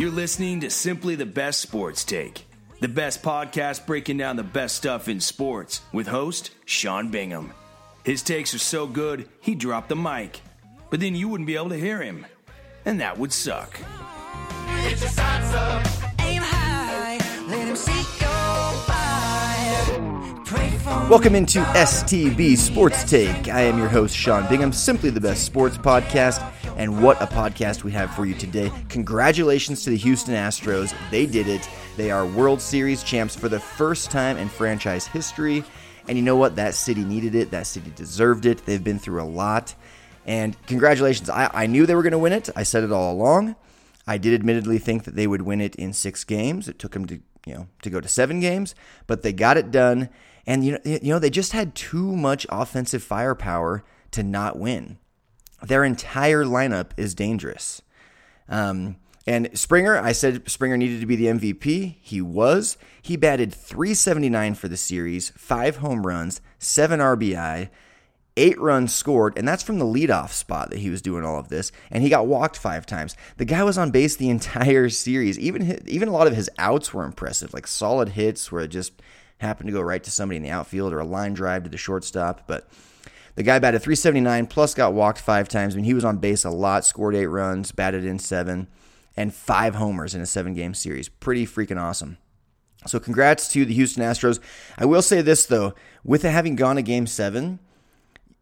[0.00, 2.46] You're listening to Simply the Best Sports Take,
[2.80, 7.52] the best podcast breaking down the best stuff in sports with host Sean Bingham.
[8.02, 10.40] His takes are so good, he dropped the mic,
[10.88, 12.24] but then you wouldn't be able to hear him,
[12.86, 13.78] and that would suck.
[21.10, 23.48] Welcome into STB Sports Take.
[23.48, 26.38] I am your host, Sean Bingham, simply the best sports podcast.
[26.76, 28.72] And what a podcast we have for you today.
[28.88, 30.94] Congratulations to the Houston Astros.
[31.10, 31.68] They did it.
[31.96, 35.64] They are World Series champs for the first time in franchise history.
[36.08, 36.56] And you know what?
[36.56, 37.50] That city needed it.
[37.50, 38.64] That city deserved it.
[38.64, 39.74] They've been through a lot.
[40.26, 41.28] And congratulations.
[41.28, 42.48] I, I knew they were going to win it.
[42.56, 43.56] I said it all along.
[44.06, 46.68] I did admittedly think that they would win it in six games.
[46.68, 48.74] It took them to, you know, to go to seven games,
[49.06, 50.08] but they got it done.
[50.46, 54.98] And you know, you know, they just had too much offensive firepower to not win.
[55.62, 57.82] Their entire lineup is dangerous.
[58.48, 61.96] Um, and Springer, I said Springer needed to be the MVP.
[62.00, 62.78] He was.
[63.02, 67.68] He batted 379 for the series, five home runs, seven RBI,
[68.36, 71.48] eight runs scored, and that's from the leadoff spot that he was doing all of
[71.48, 71.70] this.
[71.90, 73.16] And he got walked five times.
[73.36, 75.38] The guy was on base the entire series.
[75.38, 79.00] Even even a lot of his outs were impressive, like solid hits where it just
[79.38, 81.76] happened to go right to somebody in the outfield or a line drive to the
[81.76, 82.46] shortstop.
[82.46, 82.68] But
[83.40, 85.72] the guy batted 379 plus got walked five times.
[85.72, 88.68] I mean, he was on base a lot, scored eight runs, batted in seven,
[89.16, 91.08] and five homers in a seven game series.
[91.08, 92.18] Pretty freaking awesome.
[92.86, 94.40] So, congrats to the Houston Astros.
[94.76, 95.74] I will say this, though,
[96.04, 97.60] with it having gone to game seven,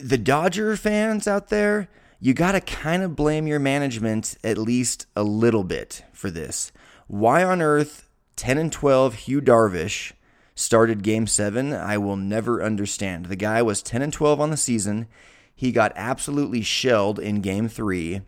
[0.00, 1.88] the Dodger fans out there,
[2.18, 6.72] you got to kind of blame your management at least a little bit for this.
[7.06, 10.14] Why on earth 10 and 12 Yu Darvish
[10.60, 11.72] started game 7?
[11.72, 13.26] I will never understand.
[13.26, 15.06] The guy was 10 and 12 on the season.
[15.54, 18.22] He got absolutely shelled in game 3.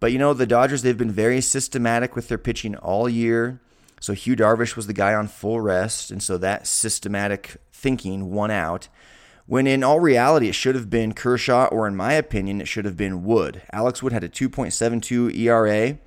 [0.00, 3.60] But you know, the Dodgers they've been very systematic with their pitching all year.
[4.00, 8.50] So Yu Darvish was the guy on full rest, and so that systematic thinking won
[8.50, 8.88] out
[9.46, 12.84] when in all reality it should have been Kershaw, or in my opinion, it should
[12.84, 13.62] have been Wood.
[13.72, 15.98] Alex Wood had a 2.72 ERA.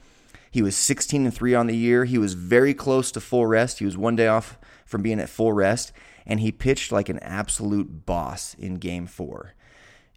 [0.50, 2.06] He was 16 and 3 on the year.
[2.06, 3.80] He was very close to full rest.
[3.80, 5.92] He was one day off from being at full rest,
[6.26, 9.54] and he pitched like an absolute boss in game four.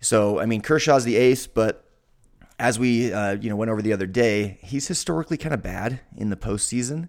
[0.01, 1.85] So, I mean, Kershaw's the ace, but
[2.59, 6.01] as we uh, you know went over the other day, he's historically kind of bad
[6.17, 7.09] in the postseason.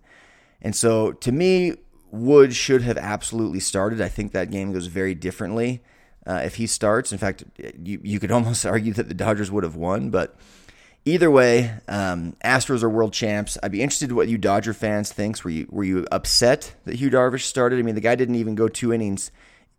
[0.62, 1.75] And so, to me,
[2.12, 4.02] Wood should have absolutely started.
[4.02, 5.81] I think that game goes very differently
[6.26, 7.12] uh, if he starts.
[7.12, 10.36] In fact, you, you could almost argue that the Dodgers would have won, but
[11.05, 13.57] either way, um, Astros are world champs.
[13.61, 15.43] I'd be interested in what you Dodger fans thinks.
[15.43, 17.79] Were you were you upset that Yu Darvish started?
[17.79, 19.31] I mean, the guy didn't even go two innings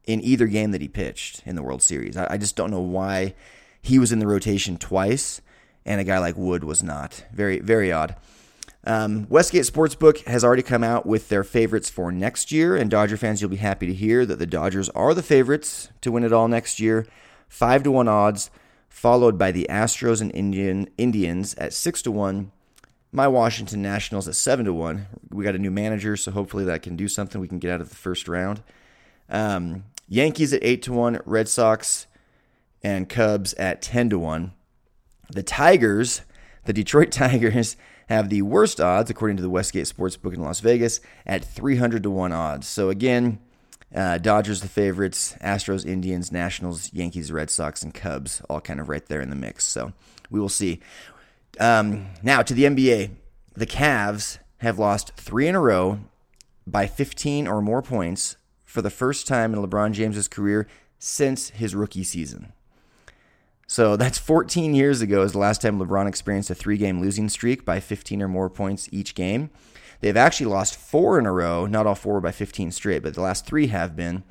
[0.06, 2.16] in either game that he pitched in the World Series.
[2.16, 3.34] I, I just don't know why
[3.82, 5.40] he was in the rotation twice
[5.84, 7.24] and a guy like Wood was not.
[7.32, 8.16] Very very odd.
[8.84, 13.18] Um, Westgate Sportsbook has already come out with their favorites for next year, and Dodger
[13.18, 16.32] fans, you'll be happy to hear that the Dodgers are the favorites to win it
[16.32, 17.06] all next year.
[17.46, 18.50] Five to one odds,
[18.90, 22.52] followed by the Astros and Indian Indians at six to one.
[23.12, 25.06] My Washington Nationals at seven to one.
[25.30, 27.40] We got a new manager, so hopefully that can do something.
[27.40, 28.62] We can get out of the first round.
[29.30, 31.20] Um, Yankees at eight to one.
[31.24, 32.06] Red Sox
[32.82, 34.52] and Cubs at ten to one.
[35.32, 36.22] The Tigers,
[36.66, 37.76] the Detroit Tigers
[38.10, 42.10] have the worst odds, according to the Westgate Sportsbook in Las Vegas, at 300 to
[42.10, 42.66] 1 odds.
[42.66, 43.38] So again,
[43.94, 48.88] uh, Dodgers the favorites, Astros, Indians, Nationals, Yankees, Red Sox, and Cubs, all kind of
[48.88, 49.66] right there in the mix.
[49.66, 49.92] So
[50.30, 50.80] we will see.
[51.58, 53.10] Um, now to the NBA.
[53.54, 55.98] The Cavs have lost three in a row
[56.66, 60.68] by 15 or more points for the first time in LeBron James's career
[60.98, 62.52] since his rookie season.
[63.66, 67.28] So that's 14 years ago is the last time LeBron experienced a three game losing
[67.28, 69.50] streak by 15 or more points each game.
[70.00, 73.20] They've actually lost four in a row, not all four by 15 straight, but the
[73.20, 74.24] last three have been.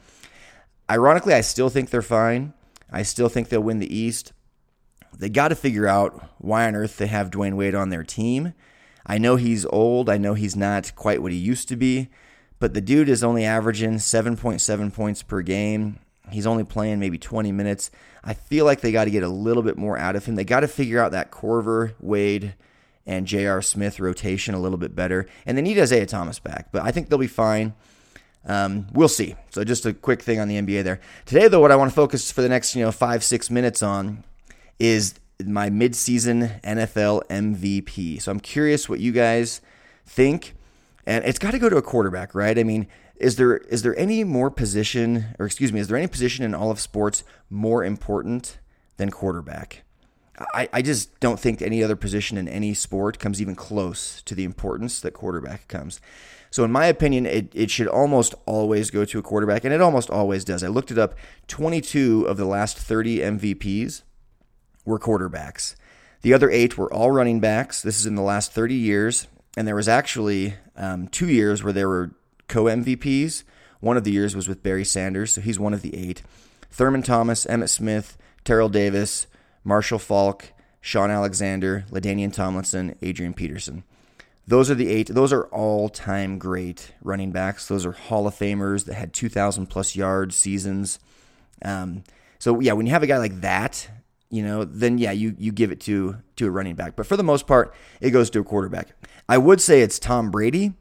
[0.89, 2.53] Ironically, I still think they're fine.
[2.91, 4.33] I still think they'll win the East.
[5.15, 8.53] They got to figure out why on earth they have Dwyane Wade on their team.
[9.05, 10.09] I know he's old.
[10.09, 12.09] I know he's not quite what he used to be,
[12.59, 15.99] but the dude is only averaging 7.7 points per game.
[16.31, 17.91] He's only playing maybe 20 minutes.
[18.23, 20.35] I feel like they got to get a little bit more out of him.
[20.35, 22.55] They got to figure out that Korver, Wade,
[23.09, 23.63] and J.R.
[23.63, 25.25] Smith rotation a little bit better.
[25.47, 27.73] And they need Isaiah Thomas back, but I think they'll be fine.
[28.45, 29.35] Um, we'll see.
[29.49, 31.01] So just a quick thing on the NBA there.
[31.25, 33.81] Today, though, what I want to focus for the next you know five six minutes
[33.81, 34.23] on
[34.77, 38.21] is my midseason NFL MVP.
[38.21, 39.59] So I'm curious what you guys
[40.05, 40.55] think,
[41.07, 42.57] and it's got to go to a quarterback, right?
[42.57, 46.07] I mean, is there is there any more position or excuse me is there any
[46.07, 48.59] position in all of sports more important
[48.97, 49.83] than quarterback
[50.53, 54.35] I, I just don't think any other position in any sport comes even close to
[54.35, 55.99] the importance that quarterback comes.
[56.51, 59.81] So, in my opinion, it, it should almost always go to a quarterback, and it
[59.81, 60.63] almost always does.
[60.63, 61.15] I looked it up
[61.47, 64.01] 22 of the last 30 MVPs
[64.85, 65.75] were quarterbacks.
[66.21, 67.81] The other eight were all running backs.
[67.81, 69.27] This is in the last 30 years.
[69.55, 72.11] And there was actually um, two years where there were
[72.47, 73.43] co MVPs.
[73.79, 76.21] One of the years was with Barry Sanders, so he's one of the eight.
[76.71, 79.27] Thurman Thomas, Emmitt Smith, Terrell Davis,
[79.63, 83.83] Marshall Faulk, Shaun Alexander, LaDainian Tomlinson, Adrian Peterson.
[84.47, 85.09] Those are the eight.
[85.09, 87.67] Those are all time great running backs.
[87.67, 90.97] Those are Hall of Famers that had 2,000 plus yard seasons.
[91.63, 92.03] Um,
[92.39, 93.87] so, yeah, when you have a guy like that,
[94.31, 96.95] you know, then yeah, you, you give it to, to a running back.
[96.95, 98.87] But for the most part, it goes to a quarterback.
[99.27, 100.73] I would say it's Tom Brady,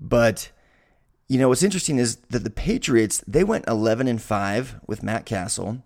[0.00, 0.50] but
[1.28, 5.26] you know what's interesting is that the Patriots they went 11 and 5 with Matt
[5.26, 5.82] Cassel.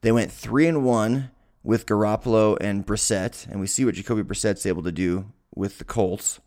[0.00, 1.30] They went 3 and 1
[1.62, 5.84] with Garoppolo and Brissett, and we see what Jacoby Brissett's able to do with the
[5.84, 6.40] Colts.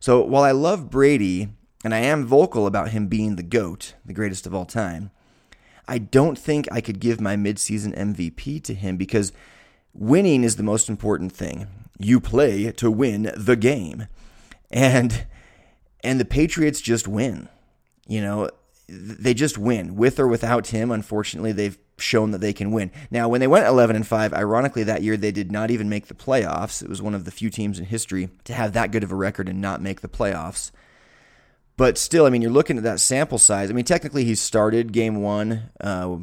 [0.00, 1.48] So while I love Brady,
[1.84, 5.10] and I am vocal about him being the GOAT, the greatest of all time,
[5.86, 9.32] I don't think I could give my midseason MVP to him because
[9.92, 11.66] winning is the most important thing.
[11.98, 14.06] You play to win the game.
[14.70, 15.26] And
[16.02, 17.48] and the Patriots just win.
[18.06, 18.50] You know,
[18.88, 20.90] they just win with or without him.
[20.90, 22.90] Unfortunately, they've shown that they can win.
[23.10, 26.06] Now, when they went 11 and 5, ironically that year they did not even make
[26.06, 26.82] the playoffs.
[26.82, 29.16] It was one of the few teams in history to have that good of a
[29.16, 30.70] record and not make the playoffs.
[31.76, 33.70] But still, I mean, you're looking at that sample size.
[33.70, 36.16] I mean, technically he started game 1 uh,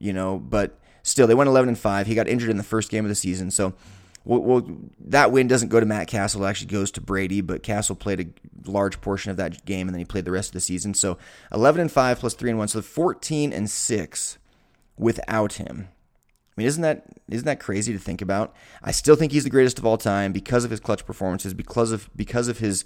[0.00, 2.06] you know, but still they went 11 and 5.
[2.06, 3.50] He got injured in the first game of the season.
[3.52, 3.74] So
[4.24, 4.68] well, well,
[5.06, 6.44] that win doesn't go to Matt Cassel.
[6.44, 9.94] It actually goes to Brady, but Cassel played a large portion of that game, and
[9.94, 10.92] then he played the rest of the season.
[10.94, 11.16] So
[11.52, 12.68] 11 and 5 plus 3 and 1.
[12.68, 14.38] So 14 and 6
[15.00, 15.88] without him.
[16.56, 18.54] I mean, isn't that isn't that crazy to think about?
[18.82, 21.92] I still think he's the greatest of all time because of his clutch performances, because
[21.92, 22.84] of because of his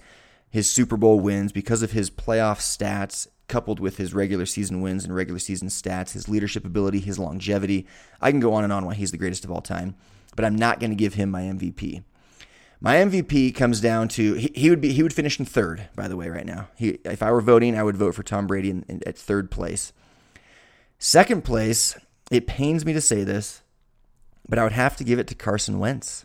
[0.50, 5.04] his Super Bowl wins, because of his playoff stats, coupled with his regular season wins
[5.04, 7.86] and regular season stats, his leadership ability, his longevity.
[8.20, 9.96] I can go on and on why he's the greatest of all time,
[10.36, 12.04] but I'm not going to give him my MVP.
[12.80, 15.88] My MVP comes down to he, he, would be he would finish in third.
[15.96, 18.46] By the way, right now, he, if I were voting, I would vote for Tom
[18.46, 19.92] Brady in, in, at third place.
[20.98, 21.98] Second place,
[22.30, 23.62] it pains me to say this,
[24.48, 26.24] but I would have to give it to Carson Wentz.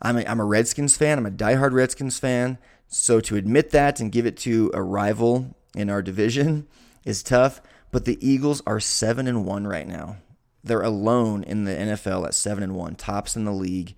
[0.00, 1.18] I'm a, I'm a Redskins fan.
[1.18, 2.58] I'm a diehard Redskins fan.
[2.88, 6.66] So to admit that and give it to a rival in our division
[7.04, 7.60] is tough.
[7.92, 10.16] But the Eagles are seven and one right now.
[10.62, 13.94] They're alone in the NFL at seven and one, tops in the league,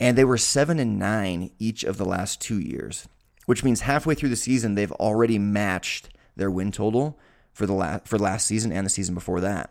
[0.00, 3.08] and they were seven and nine each of the last two years,
[3.46, 7.18] which means halfway through the season they've already matched their win total
[7.56, 9.70] for the last for last season and the season before that.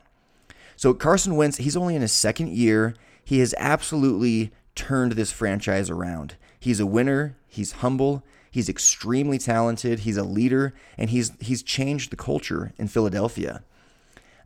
[0.75, 2.95] So Carson Wentz, he's only in his second year.
[3.23, 6.35] He has absolutely turned this franchise around.
[6.59, 7.37] He's a winner.
[7.47, 8.23] He's humble.
[8.49, 9.99] He's extremely talented.
[9.99, 13.63] He's a leader, and he's he's changed the culture in Philadelphia.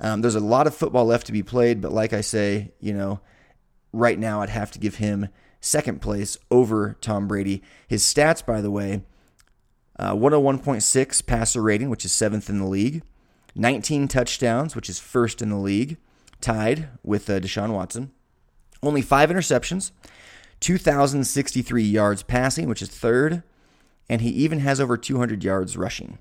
[0.01, 2.93] Um, there's a lot of football left to be played, but like I say, you
[2.93, 3.21] know,
[3.93, 5.29] right now I'd have to give him
[5.61, 7.63] second place over Tom Brady.
[7.87, 9.03] His stats, by the way,
[9.97, 13.01] uh, 101.6 passer rating, which is seventh in the league,
[13.59, 15.97] 19 touchdowns, which is first in the league,
[16.41, 18.11] tied with uh, Deshaun Watson.
[18.81, 19.91] Only five interceptions,
[20.61, 23.43] 2,063 yards passing, which is third,
[24.09, 26.17] and he even has over 200 yards rushing.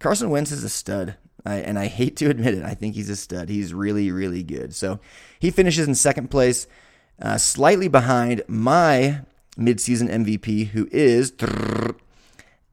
[0.00, 1.16] Carson Wentz is a stud.
[1.44, 3.48] And I hate to admit it, I think he's a stud.
[3.48, 4.74] He's really, really good.
[4.74, 5.00] So
[5.38, 6.66] he finishes in second place,
[7.20, 9.22] uh, slightly behind my
[9.56, 11.32] midseason MVP, who is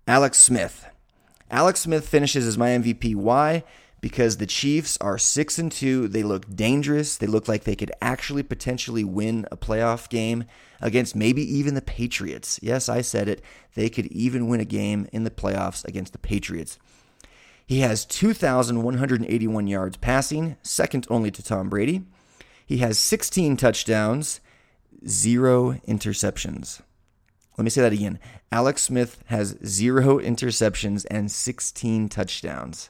[0.06, 0.86] Alex Smith.
[1.50, 3.16] Alex Smith finishes as my MVP.
[3.16, 3.64] Why?
[4.00, 6.08] Because the Chiefs are six and two.
[6.08, 7.18] They look dangerous.
[7.18, 10.46] They look like they could actually potentially win a playoff game
[10.82, 12.60] against maybe even the Patriots.
[12.62, 13.42] Yes, I said it.
[13.74, 16.78] They could even win a game in the playoffs against the Patriots.
[17.66, 22.04] He has 2,181 yards passing, second only to Tom Brady.
[22.66, 24.40] He has 16 touchdowns,
[25.06, 26.82] zero interceptions.
[27.58, 28.20] Let me say that again.
[28.52, 32.90] Alex Smith has zero interceptions and 16 touchdowns.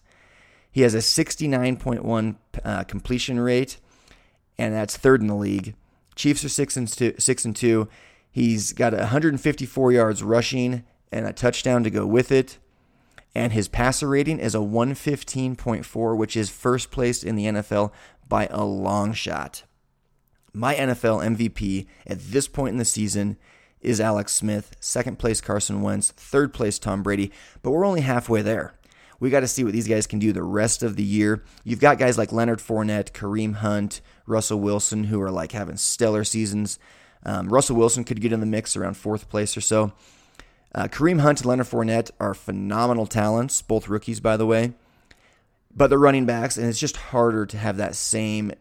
[0.71, 3.77] He has a 69.1 uh, completion rate,
[4.57, 5.75] and that's third in the league.
[6.15, 7.13] Chiefs are six and two.
[7.17, 7.87] Six and two.
[8.29, 12.59] He's got 154 yards rushing and a touchdown to go with it
[13.37, 17.91] and his passer rating is a 115.4, which is first place in the NFL
[18.27, 19.61] by a long shot.
[20.53, 23.37] My NFL MVP at this point in the season
[23.79, 27.31] is Alex Smith, second place Carson Wentz, third place Tom Brady,
[27.61, 28.73] but we're only halfway there.
[29.19, 31.43] We got to see what these guys can do the rest of the year.
[31.63, 36.23] You've got guys like Leonard Fournette, Kareem Hunt, Russell Wilson, who are like having stellar
[36.23, 36.77] seasons.
[37.25, 39.93] Um, Russell Wilson could get in the mix around fourth place or so.
[40.75, 44.73] Uh, Kareem Hunt and Leonard Fournette are phenomenal talents, both rookies, by the way.
[45.75, 48.51] But they're running backs, and it's just harder to have that same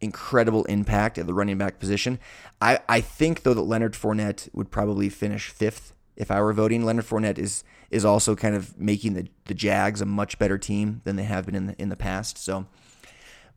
[0.00, 2.18] incredible impact at the running back position.
[2.60, 6.84] I, I think, though, that Leonard Fournette would probably finish fifth if I were voting.
[6.84, 11.00] Leonard Fournette is is also kind of making the, the Jags a much better team
[11.04, 12.38] than they have been in the, in the past.
[12.38, 12.66] So,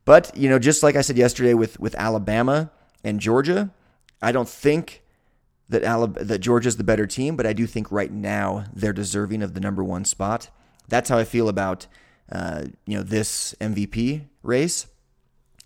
[0.06, 2.72] but you know, just like I said yesterday with with Alabama
[3.04, 3.72] and Georgia,
[4.22, 5.04] I don't think
[5.70, 9.44] that Alabama, that Georgia's the better team, but I do think right now they're deserving
[9.44, 10.50] of the number one spot.
[10.88, 11.88] That's how I feel about
[12.32, 14.88] uh, you know this MVP race.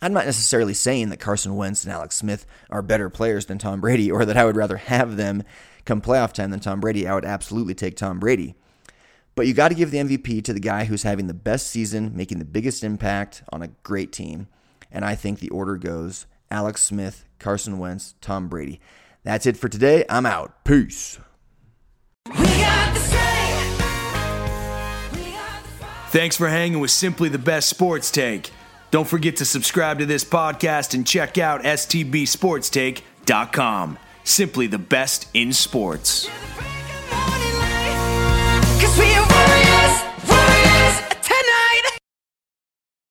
[0.01, 3.81] I'm not necessarily saying that Carson Wentz and Alex Smith are better players than Tom
[3.81, 5.43] Brady, or that I would rather have them
[5.85, 7.07] come playoff time than Tom Brady.
[7.07, 8.55] I would absolutely take Tom Brady.
[9.33, 12.15] But you got to give the MVP to the guy who's having the best season,
[12.15, 14.47] making the biggest impact on a great team.
[14.91, 18.79] And I think the order goes Alex Smith, Carson Wentz, Tom Brady.
[19.23, 20.05] That's it for today.
[20.09, 20.63] I'm out.
[20.63, 21.19] Peace.
[26.09, 28.51] Thanks for hanging with Simply the Best Sports Take.
[28.89, 33.99] Don't forget to subscribe to this podcast and check out stbsportstake.com.
[34.23, 36.29] Simply the best in sports.